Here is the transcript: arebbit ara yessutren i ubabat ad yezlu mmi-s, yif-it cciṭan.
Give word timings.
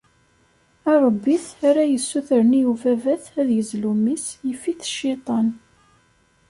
arebbit 0.91 1.45
ara 1.69 1.83
yessutren 1.87 2.51
i 2.59 2.61
ubabat 2.71 3.25
ad 3.39 3.49
yezlu 3.55 3.91
mmi-s, 3.97 4.25
yif-it 4.47 4.81
cciṭan. 4.93 5.47